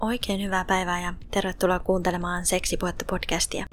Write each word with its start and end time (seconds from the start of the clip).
Oikein 0.00 0.42
hyvää 0.42 0.64
päivää 0.64 1.00
ja 1.00 1.14
tervetuloa 1.30 1.78
kuuntelemaan 1.78 2.46
Seksipuhetta 2.46 3.04
podcastia. 3.10 3.66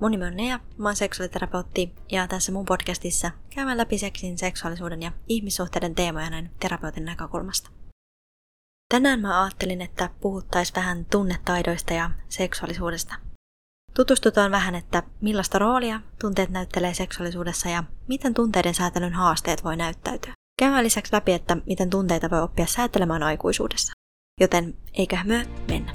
Mun 0.00 0.10
nimi 0.10 0.24
on 0.24 0.36
Nea, 0.36 0.60
mä 0.78 0.88
oon 0.88 0.96
seksuaaliterapeutti 0.96 1.94
ja 2.12 2.28
tässä 2.28 2.52
mun 2.52 2.64
podcastissa 2.64 3.30
käymään 3.54 3.78
läpi 3.78 3.98
seksin, 3.98 4.38
seksuaalisuuden 4.38 5.02
ja 5.02 5.12
ihmissuhteiden 5.28 5.94
teemoja 5.94 6.30
näin 6.30 6.50
terapeutin 6.60 7.04
näkökulmasta. 7.04 7.70
Tänään 8.94 9.20
mä 9.20 9.42
ajattelin, 9.42 9.82
että 9.82 10.10
puhuttais 10.20 10.74
vähän 10.76 11.06
tunnetaidoista 11.10 11.94
ja 11.94 12.10
seksuaalisuudesta. 12.28 13.14
Tutustutaan 13.94 14.50
vähän, 14.50 14.74
että 14.74 15.02
millaista 15.20 15.58
roolia 15.58 16.00
tunteet 16.20 16.50
näyttelee 16.50 16.94
seksuaalisuudessa 16.94 17.68
ja 17.68 17.84
miten 18.08 18.34
tunteiden 18.34 18.74
säätelyn 18.74 19.12
haasteet 19.12 19.64
voi 19.64 19.76
näyttäytyä. 19.76 20.32
Käydään 20.58 20.84
lisäksi 20.84 21.12
läpi, 21.12 21.32
että 21.32 21.56
miten 21.66 21.90
tunteita 21.90 22.30
voi 22.30 22.42
oppia 22.42 22.66
säätelemään 22.66 23.22
aikuisuudessa. 23.22 23.97
Joten 24.40 24.74
eiköhän 24.94 25.26
myö 25.26 25.44
mennä. 25.68 25.92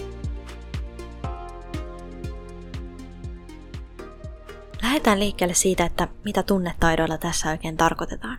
Lähdetään 4.81 5.19
liikkeelle 5.19 5.53
siitä, 5.53 5.85
että 5.85 6.07
mitä 6.25 6.43
tunnetaidoilla 6.43 7.17
tässä 7.17 7.49
oikein 7.49 7.77
tarkoitetaan. 7.77 8.37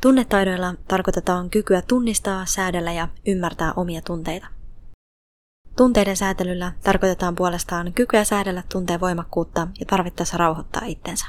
Tunnetaidoilla 0.00 0.74
tarkoitetaan 0.88 1.50
kykyä 1.50 1.82
tunnistaa, 1.82 2.46
säädellä 2.46 2.92
ja 2.92 3.08
ymmärtää 3.26 3.72
omia 3.76 4.02
tunteita. 4.02 4.46
Tunteiden 5.76 6.16
säätelyllä 6.16 6.72
tarkoitetaan 6.84 7.34
puolestaan 7.34 7.92
kykyä 7.92 8.24
säädellä 8.24 8.62
tunteen 8.72 9.00
voimakkuutta 9.00 9.68
ja 9.80 9.86
tarvittaessa 9.86 10.36
rauhoittaa 10.36 10.82
itsensä. 10.84 11.26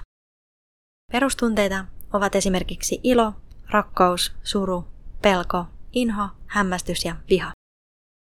Perustunteita 1.11 1.86
ovat 2.14 2.36
esimerkiksi 2.36 3.00
ilo, 3.04 3.34
rakkaus, 3.70 4.36
suru, 4.44 4.88
pelko, 5.22 5.66
inho, 6.02 6.28
hämmästys 6.48 7.06
ja 7.06 7.16
viha. 7.30 7.52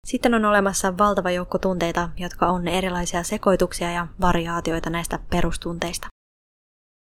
Sitten 0.07 0.33
on 0.33 0.45
olemassa 0.45 0.97
valtava 0.97 1.31
joukko 1.31 1.57
tunteita, 1.57 2.09
jotka 2.17 2.47
on 2.47 2.67
erilaisia 2.67 3.23
sekoituksia 3.23 3.91
ja 3.91 4.07
variaatioita 4.21 4.89
näistä 4.89 5.19
perustunteista. 5.29 6.07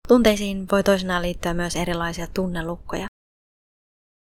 Tunteisiin 0.07 0.67
voi 0.71 0.83
toisinaan 0.83 1.21
liittyä 1.21 1.53
myös 1.53 1.75
erilaisia 1.75 2.27
tunnelukkoja. 2.27 3.07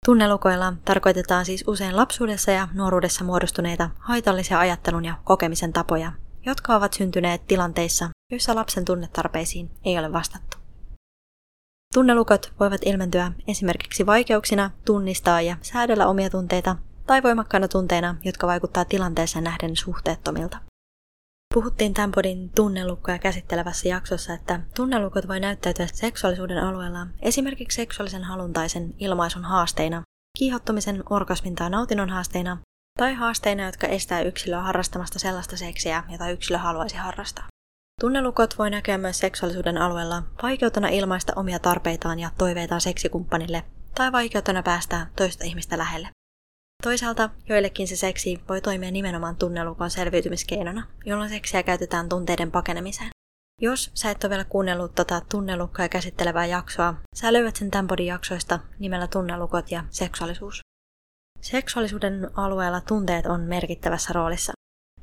Tunnelukoilla 0.06 0.72
tarkoitetaan 0.84 1.44
siis 1.44 1.64
usein 1.66 1.96
lapsuudessa 1.96 2.50
ja 2.50 2.68
nuoruudessa 2.74 3.24
muodostuneita 3.24 3.90
haitallisia 3.98 4.58
ajattelun 4.58 5.04
ja 5.04 5.14
kokemisen 5.24 5.72
tapoja, 5.72 6.12
jotka 6.46 6.76
ovat 6.76 6.92
syntyneet 6.92 7.46
tilanteissa, 7.46 8.08
joissa 8.30 8.54
lapsen 8.54 8.84
tunnetarpeisiin 8.84 9.70
ei 9.84 9.98
ole 9.98 10.12
vastattu. 10.12 10.61
Tunnelukot 11.94 12.52
voivat 12.60 12.80
ilmentyä 12.84 13.32
esimerkiksi 13.48 14.06
vaikeuksina 14.06 14.70
tunnistaa 14.84 15.40
ja 15.40 15.56
säädellä 15.62 16.06
omia 16.06 16.30
tunteita 16.30 16.76
tai 17.06 17.22
voimakkaina 17.22 17.68
tunteina, 17.68 18.16
jotka 18.24 18.46
vaikuttaa 18.46 18.84
tilanteeseen 18.84 19.44
nähden 19.44 19.76
suhteettomilta. 19.76 20.58
Puhuttiin 21.54 21.94
tämän 21.94 22.12
podin 22.12 22.50
tunnelukkoja 22.50 23.18
käsittelevässä 23.18 23.88
jaksossa, 23.88 24.34
että 24.34 24.60
tunnelukot 24.76 25.28
voi 25.28 25.40
näyttäytyä 25.40 25.86
seksuaalisuuden 25.92 26.58
alueella 26.58 27.06
esimerkiksi 27.22 27.76
seksuaalisen 27.76 28.24
haluntaisen 28.24 28.94
ilmaisun 28.98 29.44
haasteina, 29.44 30.02
kiihottumisen, 30.38 31.02
orgasmin 31.10 31.54
tai 31.54 31.70
nautinnon 31.70 32.10
haasteina, 32.10 32.58
tai 32.98 33.14
haasteina, 33.14 33.66
jotka 33.66 33.86
estää 33.86 34.20
yksilöä 34.20 34.60
harrastamasta 34.60 35.18
sellaista 35.18 35.56
seksiä, 35.56 36.04
jota 36.08 36.30
yksilö 36.30 36.58
haluaisi 36.58 36.96
harrastaa. 36.96 37.51
Tunnelukot 38.02 38.58
voi 38.58 38.70
näkyä 38.70 38.98
myös 38.98 39.18
seksuaalisuuden 39.18 39.78
alueella 39.78 40.22
vaikeutena 40.42 40.88
ilmaista 40.88 41.32
omia 41.36 41.58
tarpeitaan 41.58 42.18
ja 42.18 42.30
toiveitaan 42.38 42.80
seksikumppanille 42.80 43.64
tai 43.94 44.12
vaikeutena 44.12 44.62
päästä 44.62 45.06
toista 45.16 45.44
ihmistä 45.44 45.78
lähelle. 45.78 46.08
Toisaalta 46.82 47.30
joillekin 47.48 47.88
se 47.88 47.96
seksi 47.96 48.40
voi 48.48 48.60
toimia 48.60 48.90
nimenomaan 48.90 49.36
tunnelukon 49.36 49.90
selviytymiskeinona, 49.90 50.86
jolloin 51.06 51.30
seksiä 51.30 51.62
käytetään 51.62 52.08
tunteiden 52.08 52.50
pakenemiseen. 52.50 53.10
Jos 53.60 53.90
sä 53.94 54.10
et 54.10 54.24
ole 54.24 54.30
vielä 54.30 54.44
kuunnellut 54.44 54.94
tota 54.94 55.22
tunnelukkoa 55.30 55.88
käsittelevää 55.88 56.46
jaksoa, 56.46 56.94
sä 57.14 57.32
löydät 57.32 57.56
sen 57.56 57.70
tämän 57.70 58.06
jaksoista 58.06 58.58
nimellä 58.78 59.06
tunnelukot 59.06 59.70
ja 59.70 59.84
seksuaalisuus. 59.90 60.60
Seksuaalisuuden 61.40 62.30
alueella 62.34 62.80
tunteet 62.80 63.26
on 63.26 63.40
merkittävässä 63.40 64.12
roolissa. 64.12 64.52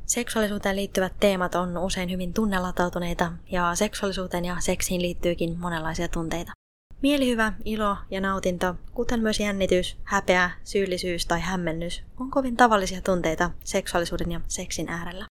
Seksuaalisuuteen 0.10 0.76
liittyvät 0.76 1.14
teemat 1.20 1.56
on 1.56 1.78
usein 1.78 2.12
hyvin 2.12 2.34
tunnelatautuneita 2.34 3.32
ja 3.52 3.76
seksuaalisuuteen 3.76 4.46
ja 4.46 4.58
seksiin 4.60 5.02
liittyykin 5.02 5.60
monenlaisia 5.60 6.08
tunteita. 6.08 6.52
Mielihyvä, 7.02 7.54
ilo 7.66 7.98
ja 8.12 8.22
nautinto, 8.22 8.76
kuten 8.94 9.20
myös 9.20 9.40
jännitys, 9.40 9.98
häpeä, 10.04 10.52
syyllisyys 10.64 11.26
tai 11.26 11.40
hämmennys, 11.40 12.04
on 12.20 12.32
kovin 12.32 12.58
tavallisia 12.58 13.02
tunteita 13.02 13.52
seksuaalisuuden 13.64 14.32
ja 14.32 14.42
seksin 14.48 14.90
äärellä. 14.90 15.26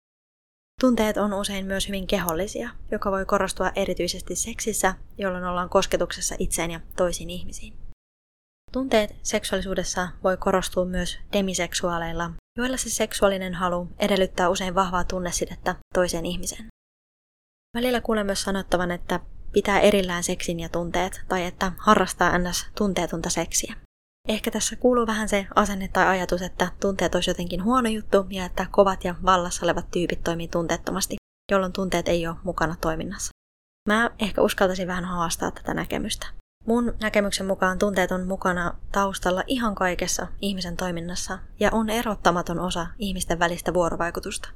Tunteet 0.80 1.16
on 1.16 1.32
usein 1.32 1.66
myös 1.66 1.88
hyvin 1.88 2.06
kehollisia, 2.06 2.70
joka 2.90 3.10
voi 3.10 3.24
korostua 3.24 3.72
erityisesti 3.76 4.36
seksissä, 4.36 4.94
jolloin 5.18 5.44
ollaan 5.44 5.68
kosketuksessa 5.68 6.34
itseen 6.38 6.70
ja 6.70 6.80
toisiin 6.96 7.30
ihmisiin. 7.30 7.87
Tunteet 8.72 9.16
seksuaalisuudessa 9.22 10.08
voi 10.24 10.36
korostua 10.36 10.84
myös 10.84 11.18
demiseksuaaleilla, 11.32 12.30
joilla 12.58 12.76
se 12.76 12.90
seksuaalinen 12.90 13.54
halu 13.54 13.88
edellyttää 13.98 14.48
usein 14.48 14.74
vahvaa 14.74 15.04
tunnesidettä 15.04 15.74
toiseen 15.94 16.26
ihmiseen. 16.26 16.66
Välillä 17.76 18.00
kuulen 18.00 18.26
myös 18.26 18.42
sanottavan, 18.42 18.90
että 18.90 19.20
pitää 19.52 19.80
erillään 19.80 20.22
seksin 20.22 20.60
ja 20.60 20.68
tunteet, 20.68 21.20
tai 21.28 21.44
että 21.44 21.72
harrastaa 21.78 22.38
ns. 22.38 22.66
tunteetonta 22.78 23.30
seksiä. 23.30 23.74
Ehkä 24.28 24.50
tässä 24.50 24.76
kuuluu 24.76 25.06
vähän 25.06 25.28
se 25.28 25.46
asenne 25.54 25.88
tai 25.88 26.06
ajatus, 26.06 26.42
että 26.42 26.70
tunteet 26.80 27.14
olisi 27.14 27.30
jotenkin 27.30 27.64
huono 27.64 27.88
juttu 27.88 28.26
ja 28.30 28.44
että 28.44 28.66
kovat 28.70 29.04
ja 29.04 29.14
vallassa 29.24 29.66
olevat 29.66 29.90
tyypit 29.90 30.24
toimii 30.24 30.48
tunteettomasti, 30.48 31.16
jolloin 31.52 31.72
tunteet 31.72 32.08
ei 32.08 32.26
ole 32.26 32.36
mukana 32.44 32.76
toiminnassa. 32.80 33.30
Mä 33.88 34.10
ehkä 34.18 34.42
uskaltaisin 34.42 34.88
vähän 34.88 35.04
haastaa 35.04 35.50
tätä 35.50 35.74
näkemystä. 35.74 36.26
Mun 36.66 36.94
näkemyksen 37.00 37.46
mukaan 37.46 37.78
tunteet 37.78 38.12
on 38.12 38.26
mukana 38.26 38.74
taustalla 38.92 39.42
ihan 39.46 39.74
kaikessa 39.74 40.26
ihmisen 40.40 40.76
toiminnassa 40.76 41.38
ja 41.60 41.70
on 41.72 41.90
erottamaton 41.90 42.58
osa 42.58 42.86
ihmisten 42.98 43.38
välistä 43.38 43.74
vuorovaikutusta. 43.74 44.48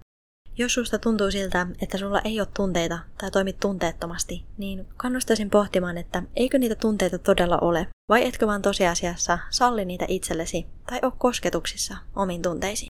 Jos 0.58 0.74
susta 0.74 0.98
tuntuu 0.98 1.30
siltä, 1.30 1.66
että 1.82 1.98
sulla 1.98 2.20
ei 2.24 2.40
ole 2.40 2.48
tunteita 2.56 2.98
tai 3.18 3.30
toimit 3.30 3.60
tunteettomasti, 3.60 4.44
niin 4.58 4.88
kannustaisin 4.96 5.50
pohtimaan, 5.50 5.98
että 5.98 6.22
eikö 6.36 6.58
niitä 6.58 6.74
tunteita 6.74 7.18
todella 7.18 7.58
ole, 7.58 7.88
vai 8.08 8.26
etkö 8.26 8.46
vaan 8.46 8.62
tosiasiassa 8.62 9.38
salli 9.50 9.84
niitä 9.84 10.04
itsellesi 10.08 10.66
tai 10.86 10.98
ole 11.02 11.12
kosketuksissa 11.18 11.96
omiin 12.16 12.42
tunteisiin. 12.42 12.88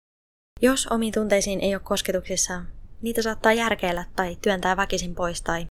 Jos 0.61 0.87
omiin 0.87 1.13
tunteisiin 1.13 1.59
ei 1.59 1.75
ole 1.75 1.81
kosketuksissa, 1.85 2.61
niitä 3.01 3.21
saattaa 3.21 3.53
järkeillä 3.53 4.05
tai 4.15 4.37
työntää 4.41 4.77
väkisin 4.77 5.15
pois 5.15 5.41
tai 5.41 5.65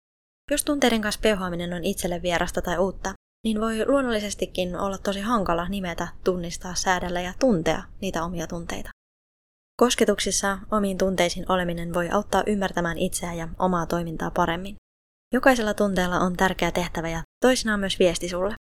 jos 0.51 0.65
tunteiden 0.65 1.01
kanssa 1.01 1.21
peuhaaminen 1.21 1.73
on 1.73 1.85
itselle 1.85 2.23
vierasta 2.23 2.63
tai 2.63 2.79
uutta, 2.79 3.13
niin 3.45 3.61
voi 3.61 3.87
luonnollisestikin 3.87 4.77
olla 4.77 4.99
tosi 4.99 5.21
hankala 5.21 5.69
nimetä, 5.69 6.09
tunnistaa, 6.25 6.75
säädellä 6.75 7.21
ja 7.21 7.33
tuntea 7.41 7.83
niitä 8.01 8.25
omia 8.25 8.47
tunteita. 8.47 8.91
Kosketuksissa 9.77 10.59
omiin 10.71 10.99
tunteisiin 10.99 11.47
oleminen 11.49 11.95
voi 11.95 12.09
auttaa 12.11 12.43
ymmärtämään 12.47 12.99
itseä 12.99 13.35
ja 13.35 13.49
omaa 13.59 13.87
toimintaa 13.87 14.31
paremmin. 14.31 14.77
Jokaisella 15.33 15.75
tunteella 15.75 16.21
on 16.21 16.37
tärkeä 16.37 16.71
tehtävä 16.71 17.09
ja 17.09 17.23
toisinaan 17.41 17.81
myös 17.81 17.99
viesti 17.99 18.29
sulle. 18.29 18.55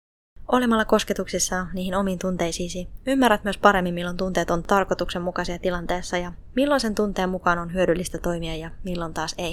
Olemalla 0.52 0.84
kosketuksissa 0.84 1.66
niihin 1.72 1.94
omiin 1.94 2.18
tunteisiisi, 2.18 2.88
ymmärrät 3.06 3.44
myös 3.44 3.58
paremmin, 3.58 3.94
milloin 3.94 4.16
tunteet 4.16 4.50
on 4.50 4.62
tarkoituksenmukaisia 4.62 5.58
tilanteessa 5.58 6.18
ja 6.18 6.32
milloin 6.56 6.80
sen 6.80 6.94
tunteen 6.94 7.28
mukaan 7.28 7.58
on 7.58 7.74
hyödyllistä 7.74 8.18
toimia 8.18 8.56
ja 8.56 8.70
milloin 8.84 9.14
taas 9.14 9.34
ei. 9.38 9.52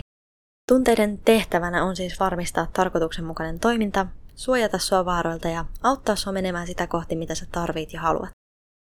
Tunteiden 0.68 1.18
tehtävänä 1.18 1.84
on 1.84 1.96
siis 1.96 2.20
varmistaa 2.20 2.68
tarkoituksenmukainen 2.74 3.60
toiminta, 3.60 4.08
suojata 4.40 4.78
sua 4.78 5.06
vaaroilta 5.06 5.48
ja 5.48 5.66
auttaa 5.84 6.16
sua 6.16 6.34
menemään 6.34 6.68
sitä 6.68 6.88
kohti, 6.88 7.16
mitä 7.16 7.36
sä 7.36 7.46
tarvit 7.52 7.94
ja 7.94 8.02
haluat. 8.02 8.30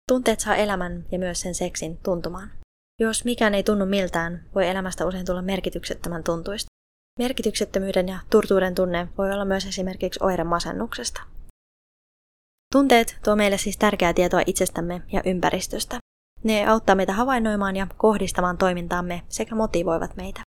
Tunteet 0.08 0.40
saa 0.40 0.56
elämän 0.56 1.04
ja 1.12 1.18
myös 1.18 1.40
sen 1.40 1.54
seksin 1.54 1.98
tuntumaan. 1.98 2.50
Jos 3.00 3.24
mikään 3.24 3.54
ei 3.54 3.62
tunnu 3.62 3.86
miltään, 3.86 4.44
voi 4.54 4.68
elämästä 4.68 5.06
usein 5.06 5.26
tulla 5.26 5.42
merkityksettömän 5.42 6.24
tuntuista. 6.24 6.68
Merkityksettömyyden 7.18 8.08
ja 8.08 8.18
turtuuden 8.30 8.74
tunne 8.74 9.08
voi 9.18 9.32
olla 9.32 9.44
myös 9.44 9.66
esimerkiksi 9.66 10.20
oire 10.22 10.44
masennuksesta. 10.44 11.22
Tunteet 12.72 13.18
tuo 13.24 13.36
meille 13.36 13.58
siis 13.58 13.76
tärkeää 13.76 14.12
tietoa 14.12 14.42
itsestämme 14.46 15.02
ja 15.12 15.22
ympäristöstä. 15.24 15.98
Ne 16.42 16.66
auttaa 16.66 16.94
meitä 16.94 17.12
havainnoimaan 17.12 17.76
ja 17.76 17.86
kohdistamaan 17.96 18.58
toimintaamme 18.58 19.22
sekä 19.28 19.54
motivoivat 19.54 20.16
meitä. 20.16 20.40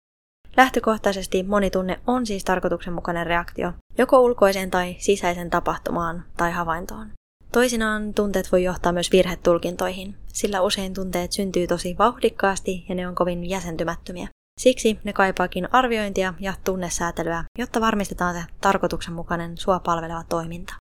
Lähtökohtaisesti 0.57 1.43
monitunne 1.43 2.01
on 2.07 2.27
siis 2.27 2.45
tarkoituksenmukainen 2.45 3.27
reaktio, 3.27 3.73
joko 3.99 4.21
ulkoiseen 4.21 4.71
tai 4.71 4.97
sisäisen 4.99 5.51
tapahtumaan 5.51 6.25
tai 6.37 6.53
havaintoon. 6.53 7.11
Toisinaan 7.53 8.15
tunteet 8.15 8.53
voi 8.53 8.65
johtaa 8.65 8.93
myös 8.93 9.13
virhetulkintoihin, 9.13 10.15
sillä 10.27 10.61
usein 10.61 10.95
tunteet 10.95 11.33
syntyy 11.33 11.67
tosi 11.67 11.97
vauhdikkaasti 11.99 12.85
ja 12.89 12.95
ne 12.95 13.09
on 13.09 13.15
kovin 13.15 13.51
jäsentymättömiä. 13.51 14.29
Siksi 14.61 14.99
ne 15.05 15.13
kaipaakin 15.13 15.69
arviointia 15.73 16.35
ja 16.41 16.55
tunnesäätelyä, 16.65 17.45
jotta 17.59 17.81
varmistetaan 17.81 18.35
se 18.35 18.41
tarkoituksenmukainen 18.61 19.59
sua 19.59 19.81
palveleva 19.81 20.25
toiminta. 20.29 20.75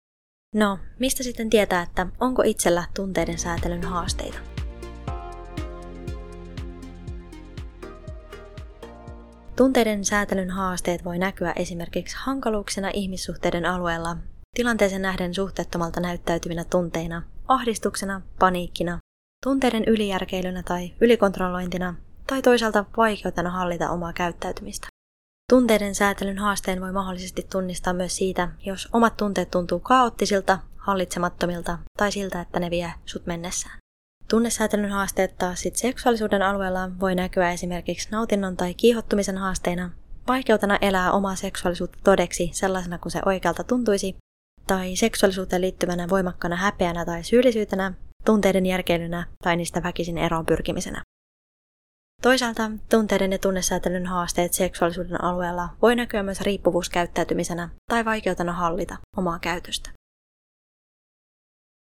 No, 0.55 0.79
mistä 0.99 1.23
sitten 1.23 1.51
tietää, 1.51 1.83
että 1.83 2.07
onko 2.21 2.43
itsellä 2.43 2.85
tunteiden 2.95 3.39
säätelyn 3.39 3.85
haasteita? 3.85 4.39
Tunteiden 9.61 10.05
säätelyn 10.05 10.51
haasteet 10.51 11.05
voi 11.05 11.19
näkyä 11.19 11.53
esimerkiksi 11.57 12.17
hankaluuksena 12.19 12.91
ihmissuhteiden 12.95 13.67
alueella, 13.67 14.17
tilanteeseen 14.57 15.03
nähden 15.03 15.35
suhteettomalta 15.35 16.01
näyttäytyvinä 16.01 16.65
tunteina, 16.65 17.23
ahdistuksena, 17.49 18.23
paniikkina, 18.39 18.99
tunteiden 19.45 19.85
ylijärkeilynä 19.85 20.63
tai 20.63 20.93
ylikontrollointina 21.01 21.95
tai 22.27 22.43
toisaalta 22.43 22.85
vaikeutena 22.97 23.51
hallita 23.51 23.91
omaa 23.91 24.13
käyttäytymistä. 24.13 24.87
Tunteiden 25.51 25.95
säätelyn 25.95 26.39
haasteen 26.39 26.81
voi 26.81 26.93
mahdollisesti 26.93 27.47
tunnistaa 27.53 27.93
myös 27.93 28.17
siitä, 28.17 28.49
jos 28.67 28.89
omat 28.93 29.17
tunteet 29.17 29.51
tuntuu 29.51 29.81
kaoottisilta, 29.81 30.59
hallitsemattomilta 30.77 31.79
tai 31.97 32.13
siltä, 32.13 32.41
että 32.41 32.61
ne 32.61 32.71
vie 32.71 32.93
sut 33.07 33.27
mennessään. 33.27 33.77
Tunnesäätelyn 34.31 34.91
haasteet 34.91 35.39
taas 35.39 35.61
sit 35.61 35.77
seksuaalisuuden 35.77 36.43
alueella 36.43 36.91
voi 37.01 37.15
näkyä 37.15 37.53
esimerkiksi 37.53 38.09
nautinnon 38.11 38.57
tai 38.57 38.75
kiihottumisen 38.75 39.39
haasteina, 39.39 39.91
vaikeutena 40.29 40.79
elää 40.81 41.13
omaa 41.13 41.37
seksuaalisuutta 41.37 41.99
todeksi 42.05 42.51
sellaisena 42.53 42.99
kuin 42.99 43.13
se 43.13 43.21
oikealta 43.27 43.65
tuntuisi, 43.65 44.17
tai 44.67 44.97
seksuaalisuuteen 44.97 45.63
liittyvänä 45.63 46.09
voimakkana 46.09 46.57
häpeänä 46.57 47.05
tai 47.05 47.25
syyllisyytenä, 47.25 47.93
tunteiden 48.25 48.67
järkeilynä 48.67 49.27
tai 49.45 49.57
niistä 49.57 49.83
väkisin 49.83 50.19
eroon 50.19 50.47
pyrkimisenä. 50.47 51.03
Toisaalta 52.23 52.71
tunteiden 52.91 53.33
ja 53.33 53.39
tunnesäätelyn 53.39 54.07
haasteet 54.07 54.53
seksuaalisuuden 54.53 55.25
alueella 55.25 55.69
voi 55.83 55.97
näkyä 55.97 56.23
myös 56.23 56.41
riippuvuuskäyttäytymisenä 56.41 57.69
tai 57.91 58.05
vaikeutena 58.05 58.53
hallita 58.53 58.97
omaa 59.17 59.39
käytöstä. 59.39 59.91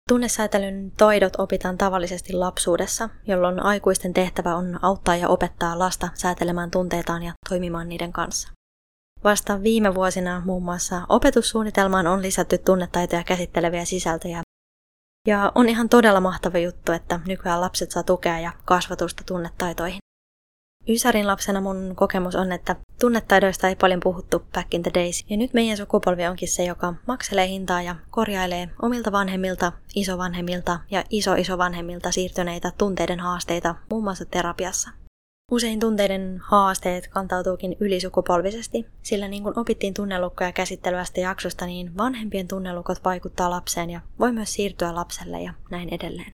Tunnesäätelyn 0.10 0.92
taidot 0.98 1.34
opitaan 1.38 1.78
tavallisesti 1.78 2.34
lapsuudessa, 2.34 3.10
jolloin 3.28 3.60
aikuisten 3.60 4.14
tehtävä 4.14 4.56
on 4.56 4.80
auttaa 4.82 5.16
ja 5.16 5.28
opettaa 5.28 5.80
lasta 5.80 6.10
säätelemään 6.14 6.72
tunteitaan 6.72 7.24
ja 7.24 7.34
toimimaan 7.50 7.90
niiden 7.90 8.14
kanssa. 8.14 8.50
Vasta 9.24 9.64
viime 9.64 9.96
vuosina 9.96 10.42
muun 10.46 10.64
muassa 10.64 11.02
opetussuunnitelmaan 11.10 12.08
on 12.08 12.22
lisätty 12.22 12.58
tunnetaitoja 12.58 13.24
käsitteleviä 13.24 13.86
sisältöjä. 13.86 14.42
Ja 15.28 15.52
on 15.56 15.70
ihan 15.70 15.90
todella 15.90 16.22
mahtava 16.22 16.58
juttu, 16.58 16.92
että 16.92 17.20
nykyään 17.28 17.62
lapset 17.62 17.92
saa 17.92 18.04
tukea 18.04 18.40
ja 18.40 18.52
kasvatusta 18.66 19.24
tunnetaitoihin. 19.28 19.99
Ysärin 20.90 21.28
lapsena 21.28 21.62
mun 21.62 21.94
kokemus 21.96 22.36
on, 22.36 22.52
että 22.52 22.76
tunnetaidoista 23.00 23.68
ei 23.68 23.76
paljon 23.76 24.00
puhuttu 24.00 24.40
back 24.54 24.74
in 24.74 24.84
the 24.84 24.92
days, 24.94 25.26
ja 25.30 25.38
nyt 25.38 25.54
meidän 25.54 25.78
sukupolvi 25.78 26.28
onkin 26.28 26.48
se, 26.48 26.64
joka 26.64 26.94
makselee 27.08 27.48
hintaa 27.48 27.82
ja 27.82 27.96
korjailee 28.10 28.70
omilta 28.82 29.12
vanhemmilta, 29.12 29.72
isovanhemmilta 29.96 30.80
ja 30.92 31.04
iso-isovanhemmilta 31.10 32.12
siirtyneitä 32.12 32.72
tunteiden 32.78 33.20
haasteita 33.20 33.76
muun 33.90 34.04
muassa 34.04 34.26
terapiassa. 34.26 34.90
Usein 35.52 35.80
tunteiden 35.80 36.40
haasteet 36.44 37.08
kantautuukin 37.08 37.76
ylisukupolvisesti, 37.80 38.86
sillä 39.02 39.28
niin 39.28 39.44
kuin 39.44 39.60
opittiin 39.60 39.94
tunnelukkoja 39.94 40.52
käsittelyästä 40.52 41.20
jaksosta, 41.20 41.66
niin 41.66 41.98
vanhempien 41.98 42.48
tunnelukot 42.48 43.04
vaikuttaa 43.06 43.50
lapseen 43.50 43.90
ja 43.90 44.02
voi 44.20 44.32
myös 44.32 44.54
siirtyä 44.54 44.96
lapselle 44.96 45.42
ja 45.42 45.54
näin 45.72 45.94
edelleen. 45.94 46.32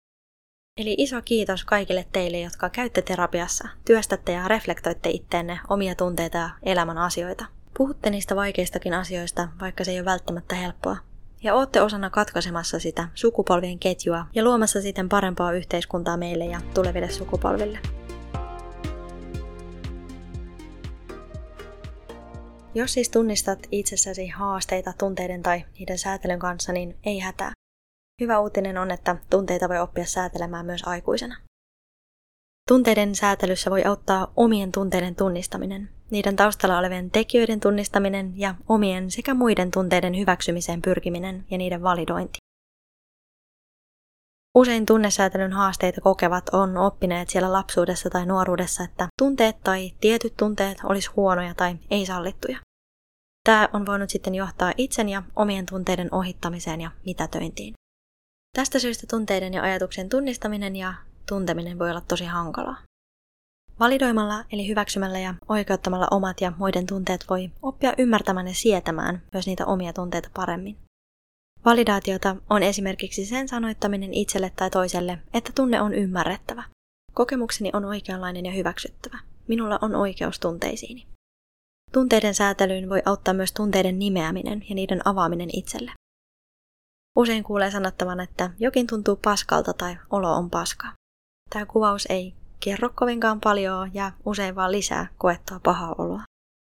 Eli 0.81 0.95
iso 0.97 1.21
kiitos 1.25 1.65
kaikille 1.65 2.05
teille, 2.11 2.39
jotka 2.39 2.69
käytte 2.69 3.01
terapiassa, 3.01 3.67
työstätte 3.85 4.31
ja 4.31 4.47
reflektoitte 4.47 5.09
itteenne 5.09 5.59
omia 5.69 5.95
tunteita 5.95 6.37
ja 6.37 6.49
elämän 6.63 6.97
asioita. 6.97 7.45
Puhutte 7.77 8.09
niistä 8.09 8.35
vaikeistakin 8.35 8.93
asioista, 8.93 9.47
vaikka 9.59 9.83
se 9.83 9.91
ei 9.91 9.99
ole 9.99 10.05
välttämättä 10.05 10.55
helppoa. 10.55 10.97
Ja 11.43 11.55
ootte 11.55 11.81
osana 11.81 12.09
katkaisemassa 12.09 12.79
sitä 12.79 13.07
sukupolvien 13.13 13.79
ketjua 13.79 14.25
ja 14.35 14.43
luomassa 14.43 14.81
siten 14.81 15.09
parempaa 15.09 15.51
yhteiskuntaa 15.51 16.17
meille 16.17 16.45
ja 16.45 16.61
tuleville 16.73 17.09
sukupolville. 17.09 17.79
Jos 22.75 22.93
siis 22.93 23.09
tunnistat 23.09 23.59
itsessäsi 23.71 24.27
haasteita 24.27 24.93
tunteiden 24.97 25.43
tai 25.43 25.63
niiden 25.79 25.97
säätelyn 25.97 26.39
kanssa, 26.39 26.73
niin 26.73 26.97
ei 27.03 27.19
hätää. 27.19 27.51
Hyvä 28.21 28.39
uutinen 28.39 28.77
on, 28.77 28.91
että 28.91 29.15
tunteita 29.29 29.69
voi 29.69 29.79
oppia 29.79 30.05
säätelemään 30.05 30.65
myös 30.65 30.81
aikuisena. 30.85 31.37
Tunteiden 32.67 33.15
säätelyssä 33.15 33.71
voi 33.71 33.83
auttaa 33.83 34.33
omien 34.35 34.71
tunteiden 34.71 35.15
tunnistaminen, 35.15 35.89
niiden 36.11 36.35
taustalla 36.35 36.77
olevien 36.77 37.11
tekijöiden 37.11 37.59
tunnistaminen 37.59 38.33
ja 38.35 38.55
omien 38.69 39.11
sekä 39.11 39.33
muiden 39.33 39.71
tunteiden 39.71 40.17
hyväksymiseen 40.17 40.81
pyrkiminen 40.81 41.45
ja 41.51 41.57
niiden 41.57 41.83
validointi. 41.83 42.37
Usein 44.55 44.85
tunnesäätelyn 44.85 45.53
haasteita 45.53 46.01
kokevat 46.01 46.49
on 46.49 46.77
oppineet 46.77 47.29
siellä 47.29 47.51
lapsuudessa 47.51 48.09
tai 48.09 48.25
nuoruudessa, 48.25 48.83
että 48.83 49.07
tunteet 49.19 49.63
tai 49.63 49.91
tietyt 50.01 50.37
tunteet 50.37 50.77
olisi 50.83 51.09
huonoja 51.15 51.53
tai 51.55 51.77
ei 51.91 52.05
sallittuja. 52.05 52.59
Tämä 53.43 53.69
on 53.73 53.85
voinut 53.85 54.09
sitten 54.09 54.35
johtaa 54.35 54.73
itsen 54.77 55.09
ja 55.09 55.23
omien 55.35 55.65
tunteiden 55.65 56.13
ohittamiseen 56.13 56.81
ja 56.81 56.91
mitätöintiin. 57.05 57.73
Tästä 58.55 58.79
syystä 58.79 59.07
tunteiden 59.09 59.53
ja 59.53 59.63
ajatuksen 59.63 60.09
tunnistaminen 60.09 60.75
ja 60.75 60.93
tunteminen 61.29 61.79
voi 61.79 61.89
olla 61.89 62.01
tosi 62.01 62.25
hankalaa. 62.25 62.77
Validoimalla 63.79 64.45
eli 64.51 64.67
hyväksymällä 64.67 65.19
ja 65.19 65.33
oikeuttamalla 65.49 66.07
omat 66.11 66.41
ja 66.41 66.53
muiden 66.57 66.85
tunteet 66.85 67.25
voi 67.29 67.51
oppia 67.61 67.93
ymmärtämään 67.97 68.47
ja 68.47 68.53
sietämään 68.53 69.21
myös 69.33 69.47
niitä 69.47 69.65
omia 69.65 69.93
tunteita 69.93 70.29
paremmin. 70.33 70.77
Validaatiota 71.65 72.35
on 72.49 72.63
esimerkiksi 72.63 73.25
sen 73.25 73.47
sanoittaminen 73.47 74.13
itselle 74.13 74.51
tai 74.55 74.69
toiselle, 74.69 75.17
että 75.33 75.51
tunne 75.55 75.81
on 75.81 75.93
ymmärrettävä. 75.93 76.63
Kokemukseni 77.13 77.69
on 77.73 77.85
oikeanlainen 77.85 78.45
ja 78.45 78.51
hyväksyttävä. 78.51 79.19
Minulla 79.47 79.79
on 79.81 79.95
oikeus 79.95 80.39
tunteisiini. 80.39 81.07
Tunteiden 81.91 82.35
säätelyyn 82.35 82.89
voi 82.89 83.01
auttaa 83.05 83.33
myös 83.33 83.51
tunteiden 83.51 83.99
nimeäminen 83.99 84.65
ja 84.69 84.75
niiden 84.75 85.07
avaaminen 85.07 85.49
itselle. 85.53 85.91
Usein 87.15 87.43
kuulee 87.43 87.71
sanottavan, 87.71 88.19
että 88.19 88.49
jokin 88.59 88.87
tuntuu 88.87 89.15
paskalta 89.15 89.73
tai 89.73 89.97
olo 90.09 90.33
on 90.33 90.49
paska. 90.49 90.87
Tämä 91.49 91.65
kuvaus 91.65 92.05
ei 92.09 92.33
kerro 92.59 92.89
kovinkaan 92.95 93.41
paljon 93.41 93.91
ja 93.93 94.11
usein 94.25 94.55
vaan 94.55 94.71
lisää 94.71 95.07
koettua 95.17 95.59
pahaa 95.63 95.95
oloa. 95.97 96.21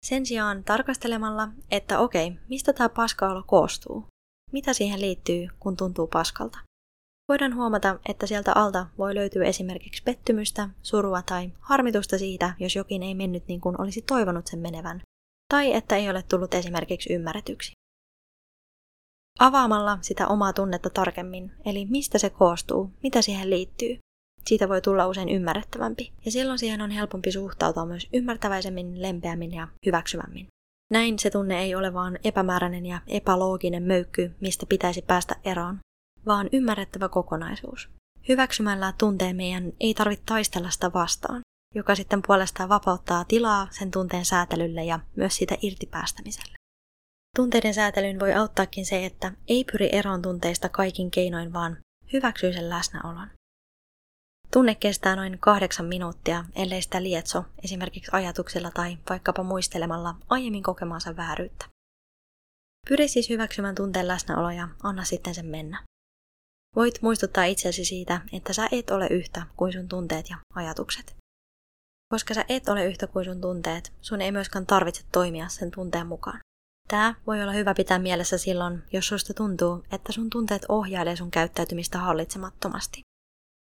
Sen 0.05 0.25
sijaan 0.25 0.63
tarkastelemalla, 0.63 1.49
että 1.71 1.99
okei, 1.99 2.35
mistä 2.49 2.73
tämä 2.73 2.89
paskaolo 2.89 3.43
koostuu? 3.47 4.05
Mitä 4.51 4.73
siihen 4.73 5.01
liittyy, 5.01 5.47
kun 5.59 5.77
tuntuu 5.77 6.07
paskalta? 6.07 6.59
Voidaan 7.29 7.55
huomata, 7.55 7.99
että 8.09 8.27
sieltä 8.27 8.51
alta 8.55 8.87
voi 8.97 9.15
löytyä 9.15 9.43
esimerkiksi 9.43 10.03
pettymystä, 10.03 10.69
surua 10.81 11.21
tai 11.21 11.51
harmitusta 11.59 12.17
siitä, 12.17 12.53
jos 12.59 12.75
jokin 12.75 13.03
ei 13.03 13.15
mennyt 13.15 13.47
niin 13.47 13.61
kuin 13.61 13.81
olisi 13.81 14.01
toivonut 14.01 14.47
sen 14.47 14.59
menevän, 14.59 15.01
tai 15.53 15.73
että 15.73 15.95
ei 15.95 16.09
ole 16.09 16.23
tullut 16.23 16.53
esimerkiksi 16.53 17.13
ymmärretyksi. 17.13 17.71
Avaamalla 19.39 19.97
sitä 20.01 20.27
omaa 20.27 20.53
tunnetta 20.53 20.89
tarkemmin, 20.89 21.51
eli 21.65 21.85
mistä 21.85 22.17
se 22.17 22.29
koostuu, 22.29 22.91
mitä 23.03 23.21
siihen 23.21 23.49
liittyy, 23.49 23.97
siitä 24.45 24.69
voi 24.69 24.81
tulla 24.81 25.07
usein 25.07 25.29
ymmärrettävämpi, 25.29 26.13
ja 26.25 26.31
silloin 26.31 26.59
siihen 26.59 26.81
on 26.81 26.91
helpompi 26.91 27.31
suhtautua 27.31 27.85
myös 27.85 28.07
ymmärtäväisemmin, 28.13 29.01
lempeämmin 29.01 29.53
ja 29.53 29.67
hyväksyvämmin. 29.85 30.47
Näin 30.91 31.19
se 31.19 31.29
tunne 31.29 31.61
ei 31.61 31.75
ole 31.75 31.93
vaan 31.93 32.19
epämääräinen 32.23 32.85
ja 32.85 33.01
epälooginen 33.07 33.83
möykky, 33.83 34.35
mistä 34.39 34.65
pitäisi 34.65 35.01
päästä 35.01 35.35
eroon, 35.45 35.79
vaan 36.25 36.49
ymmärrettävä 36.51 37.09
kokonaisuus. 37.09 37.89
Hyväksymällä 38.29 38.93
tunteen 38.97 39.35
meidän 39.35 39.73
ei 39.79 39.93
tarvitse 39.93 40.25
taistella 40.25 40.69
sitä 40.69 40.93
vastaan, 40.93 41.41
joka 41.75 41.95
sitten 41.95 42.21
puolestaan 42.27 42.69
vapauttaa 42.69 43.25
tilaa 43.25 43.67
sen 43.71 43.91
tunteen 43.91 44.25
säätelylle 44.25 44.83
ja 44.83 44.99
myös 45.15 45.35
siitä 45.35 45.57
irtipäästämiselle. 45.61 46.52
Tunteiden 47.35 47.73
säätelyyn 47.73 48.19
voi 48.19 48.33
auttaakin 48.33 48.85
se, 48.85 49.05
että 49.05 49.31
ei 49.47 49.63
pyri 49.63 49.89
eroon 49.91 50.21
tunteista 50.21 50.69
kaikin 50.69 51.11
keinoin, 51.11 51.53
vaan 51.53 51.77
hyväksyy 52.13 52.53
sen 52.53 52.69
läsnäolon. 52.69 53.27
Tunne 54.51 54.75
kestää 54.75 55.15
noin 55.15 55.39
kahdeksan 55.39 55.85
minuuttia, 55.85 56.45
ellei 56.55 56.81
sitä 56.81 57.03
lietso, 57.03 57.43
esimerkiksi 57.63 58.11
ajatuksilla 58.13 58.71
tai 58.71 58.97
vaikkapa 59.09 59.43
muistelemalla 59.43 60.15
aiemmin 60.29 60.63
kokemansa 60.63 61.15
vääryyttä. 61.15 61.65
Pyri 62.89 63.07
siis 63.07 63.29
hyväksymään 63.29 63.75
tunteen 63.75 64.07
läsnäolo 64.07 64.51
ja 64.51 64.67
anna 64.83 65.03
sitten 65.03 65.35
sen 65.35 65.45
mennä. 65.45 65.83
Voit 66.75 67.01
muistuttaa 67.01 67.43
itsesi 67.43 67.85
siitä, 67.85 68.21
että 68.33 68.53
sä 68.53 68.67
et 68.71 68.89
ole 68.89 69.07
yhtä 69.07 69.45
kuin 69.57 69.73
sun 69.73 69.87
tunteet 69.87 70.29
ja 70.29 70.37
ajatukset. 70.55 71.15
Koska 72.11 72.33
sä 72.33 72.45
et 72.49 72.69
ole 72.69 72.85
yhtä 72.85 73.07
kuin 73.07 73.25
sun 73.25 73.41
tunteet, 73.41 73.93
sun 74.01 74.21
ei 74.21 74.31
myöskään 74.31 74.65
tarvitse 74.65 75.03
toimia 75.11 75.47
sen 75.47 75.71
tunteen 75.71 76.07
mukaan. 76.07 76.39
Tämä 76.93 77.15
voi 77.27 77.41
olla 77.41 77.51
hyvä 77.51 77.73
pitää 77.73 77.99
mielessä 77.99 78.37
silloin, 78.37 78.83
jos 78.91 79.07
susta 79.07 79.33
tuntuu, 79.33 79.83
että 79.91 80.11
sun 80.11 80.29
tunteet 80.29 80.65
ohjailee 80.69 81.15
sun 81.15 81.31
käyttäytymistä 81.31 81.97
hallitsemattomasti. 81.97 83.01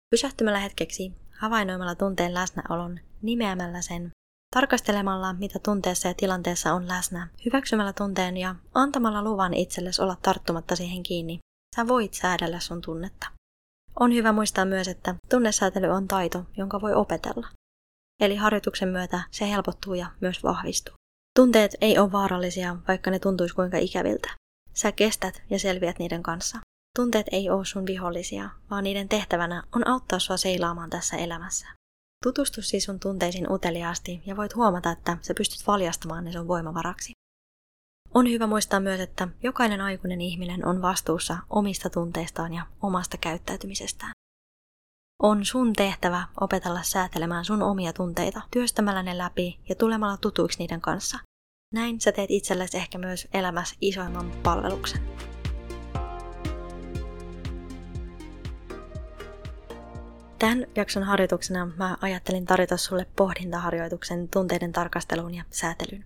Pysähtymällä 0.09 0.59
hetkeksi, 0.59 1.13
havainnoimalla 1.39 1.95
tunteen 1.95 2.33
läsnäolon, 2.33 2.99
nimeämällä 3.21 3.81
sen, 3.81 4.11
tarkastelemalla, 4.55 5.33
mitä 5.33 5.59
tunteessa 5.59 6.07
ja 6.07 6.13
tilanteessa 6.13 6.73
on 6.73 6.87
läsnä, 6.87 7.27
hyväksymällä 7.45 7.93
tunteen 7.93 8.37
ja 8.37 8.55
antamalla 8.73 9.23
luvan 9.23 9.53
itsellesi 9.53 10.01
olla 10.01 10.17
tarttumatta 10.21 10.75
siihen 10.75 11.03
kiinni, 11.03 11.39
sä 11.75 11.87
voit 11.87 12.13
säädellä 12.13 12.59
sun 12.59 12.81
tunnetta. 12.81 13.27
On 13.99 14.13
hyvä 14.13 14.31
muistaa 14.31 14.65
myös, 14.65 14.87
että 14.87 15.15
tunnesäätely 15.29 15.87
on 15.87 16.07
taito, 16.07 16.45
jonka 16.57 16.81
voi 16.81 16.93
opetella. 16.93 17.47
eli 18.19 18.35
harjoituksen 18.35 18.89
myötä 18.89 19.23
se 19.31 19.49
helpottuu 19.49 19.93
ja 19.93 20.07
myös 20.21 20.43
vahvistuu. 20.43 20.95
Tunteet 21.39 21.75
ei 21.81 21.97
ole 21.97 22.11
vaarallisia, 22.11 22.75
vaikka 22.87 23.11
ne 23.11 23.19
tuntuisi 23.19 23.55
kuinka 23.55 23.77
ikäviltä. 23.77 24.29
Sä 24.73 24.91
kestät 24.91 25.41
ja 25.49 25.59
selviät 25.59 25.99
niiden 25.99 26.23
kanssa. 26.23 26.57
Tunteet 26.95 27.25
ei 27.31 27.49
ole 27.49 27.65
sun 27.65 27.85
vihollisia, 27.85 28.49
vaan 28.69 28.83
niiden 28.83 29.09
tehtävänä 29.09 29.63
on 29.75 29.87
auttaa 29.87 30.19
sua 30.19 30.37
seilaamaan 30.37 30.89
tässä 30.89 31.17
elämässä. 31.17 31.67
Tutustu 32.23 32.61
siis 32.61 32.83
sun 32.83 32.99
tunteisiin 32.99 33.51
uteliaasti 33.51 34.21
ja 34.25 34.37
voit 34.37 34.55
huomata, 34.55 34.91
että 34.91 35.17
sä 35.21 35.33
pystyt 35.33 35.67
valjastamaan 35.67 36.23
ne 36.23 36.31
sun 36.31 36.47
voimavaraksi. 36.47 37.11
On 38.13 38.29
hyvä 38.29 38.47
muistaa 38.47 38.79
myös, 38.79 38.99
että 38.99 39.27
jokainen 39.43 39.81
aikuinen 39.81 40.21
ihminen 40.21 40.65
on 40.65 40.81
vastuussa 40.81 41.37
omista 41.49 41.89
tunteistaan 41.89 42.53
ja 42.53 42.65
omasta 42.81 43.17
käyttäytymisestään. 43.17 44.11
On 45.25 45.45
sun 45.45 45.73
tehtävä 45.73 46.27
opetella 46.41 46.83
säätelemään 46.83 47.45
sun 47.45 47.61
omia 47.61 47.93
tunteita, 47.93 48.41
työstämällä 48.51 49.03
ne 49.03 49.17
läpi 49.17 49.59
ja 49.69 49.75
tulemalla 49.75 50.17
tutuiksi 50.17 50.59
niiden 50.59 50.81
kanssa. 50.81 51.19
Näin 51.73 52.01
sä 52.01 52.11
teet 52.11 52.31
itsellesi 52.31 52.77
ehkä 52.77 52.97
myös 52.97 53.27
elämässä 53.33 53.75
isoimman 53.81 54.31
palveluksen. 54.43 55.01
Tämän 60.39 60.65
jakson 60.75 61.03
harjoituksena 61.03 61.65
mä 61.65 61.97
ajattelin 62.01 62.45
tarjota 62.45 62.77
sulle 62.77 63.05
pohdintaharjoituksen 63.15 64.29
tunteiden 64.29 64.71
tarkasteluun 64.71 65.33
ja 65.33 65.43
säätelyyn. 65.49 66.05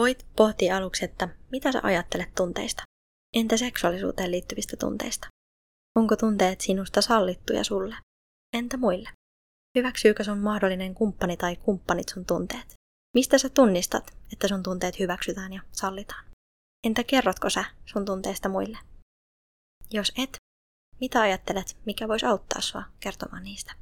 Voit 0.00 0.26
pohtia 0.36 0.76
aluksi, 0.76 1.04
että 1.04 1.28
mitä 1.52 1.72
sä 1.72 1.80
ajattelet 1.82 2.34
tunteista. 2.34 2.82
Entä 3.34 3.56
seksuaalisuuteen 3.56 4.30
liittyvistä 4.30 4.76
tunteista? 4.76 5.28
Onko 5.96 6.16
tunteet 6.16 6.60
sinusta 6.60 7.02
sallittuja 7.02 7.64
sulle? 7.64 7.96
Entä 8.52 8.76
muille? 8.76 9.10
Hyväksyykö 9.78 10.24
sun 10.24 10.38
mahdollinen 10.38 10.94
kumppani 10.94 11.36
tai 11.36 11.56
kumppanit 11.56 12.08
sun 12.08 12.24
tunteet? 12.26 12.74
Mistä 13.14 13.38
sä 13.38 13.48
tunnistat, 13.48 14.16
että 14.32 14.48
sun 14.48 14.62
tunteet 14.62 14.98
hyväksytään 14.98 15.52
ja 15.52 15.62
sallitaan? 15.72 16.24
Entä 16.84 17.04
kerrotko 17.04 17.50
sä 17.50 17.64
sun 17.86 18.04
tunteista 18.04 18.48
muille? 18.48 18.78
Jos 19.90 20.12
et, 20.18 20.36
mitä 21.00 21.20
ajattelet, 21.20 21.76
mikä 21.86 22.08
voisi 22.08 22.26
auttaa 22.26 22.60
sua 22.60 22.82
kertomaan 23.00 23.42
niistä? 23.42 23.74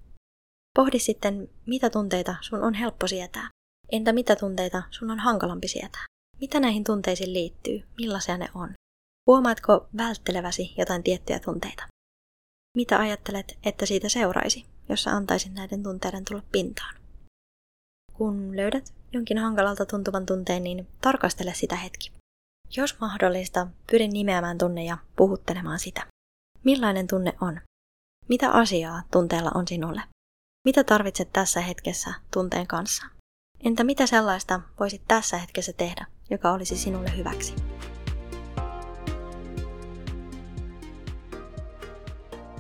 Pohdi 0.77 0.99
sitten, 0.99 1.49
mitä 1.67 1.91
tunteita 1.91 2.35
sun 2.41 2.65
on 2.65 2.75
helppo 2.75 3.07
sietää. 3.07 3.49
Entä 3.93 4.13
mitä 4.13 4.37
tunteita 4.37 4.83
sun 4.91 5.11
on 5.11 5.19
hankalampi 5.19 5.69
sietää? 5.69 6.05
Mitä 6.41 6.61
näihin 6.61 6.85
tunteisiin 6.85 7.33
liittyy? 7.33 7.83
Millaisia 7.99 8.39
ne 8.39 8.49
on? 8.55 8.73
Huomaatko 9.27 9.89
vältteleväsi 9.97 10.75
jotain 10.79 11.03
tiettyjä 11.03 11.39
tunteita? 11.39 11.87
Mitä 12.79 12.99
ajattelet, 12.99 13.59
että 13.65 13.87
siitä 13.87 14.09
seuraisi, 14.09 14.67
jos 14.89 15.03
sä 15.03 15.11
antaisit 15.11 15.55
näiden 15.55 15.83
tunteiden 15.83 16.25
tulla 16.25 16.43
pintaan? 16.53 16.95
Kun 18.13 18.57
löydät 18.57 18.95
jonkin 19.13 19.39
hankalalta 19.39 19.87
tuntuvan 19.87 20.27
tunteen, 20.27 20.65
niin 20.65 20.87
tarkastele 21.01 21.55
sitä 21.55 21.77
hetki. 21.77 22.13
Jos 22.77 23.01
mahdollista, 23.01 23.67
pyri 23.91 24.09
nimeämään 24.09 24.59
tunne 24.59 24.85
ja 24.85 24.99
puhuttelemaan 25.17 25.79
sitä. 25.79 26.07
Millainen 26.65 27.07
tunne 27.07 27.33
on? 27.41 27.61
Mitä 28.29 28.51
asiaa 28.51 29.03
tunteella 29.11 29.51
on 29.55 29.69
sinulle? 29.69 30.03
Mitä 30.65 30.85
tarvitset 30.85 31.33
tässä 31.33 31.61
hetkessä 31.61 32.15
tunteen 32.33 32.67
kanssa? 32.67 33.07
Entä 33.61 33.85
mitä 33.85 34.07
sellaista 34.07 34.61
voisit 34.81 35.03
tässä 35.09 35.39
hetkessä 35.39 35.73
tehdä, 35.73 36.07
joka 36.31 36.53
olisi 36.53 36.77
sinulle 36.77 37.17
hyväksi? 37.17 37.55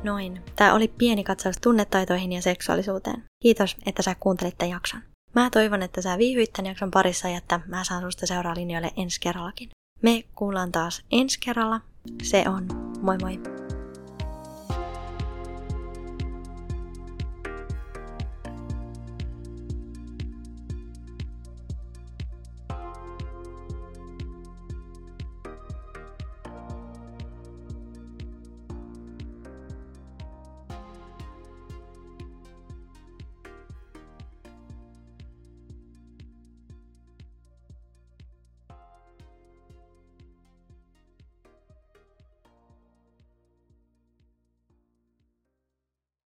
Noin. 0.02 0.42
Tämä 0.56 0.74
oli 0.74 0.88
pieni 0.88 1.24
katsaus 1.24 1.56
tunnetaitoihin 1.62 2.32
ja 2.32 2.42
seksuaalisuuteen. 2.42 3.24
Kiitos, 3.42 3.76
että 3.86 4.02
sä 4.02 4.16
kuuntelit 4.20 4.58
tämän 4.58 4.70
jakson. 4.70 5.00
Mä 5.34 5.50
toivon, 5.50 5.82
että 5.82 6.02
sä 6.02 6.18
viihyit 6.18 6.52
tämän 6.52 6.68
jakson 6.68 6.90
parissa 6.90 7.28
ja 7.28 7.38
että 7.38 7.60
mä 7.66 7.84
saan 7.84 8.02
susta 8.02 8.26
seuraa 8.26 8.54
linjoille 8.54 8.90
ensi 8.96 9.20
kerrallakin. 9.20 9.70
Me 10.02 10.24
kuullaan 10.34 10.72
taas 10.72 11.04
ensi 11.12 11.38
kerralla. 11.44 11.80
Se 12.22 12.44
on 12.48 12.66
moi 13.02 13.16
moi! 13.22 13.67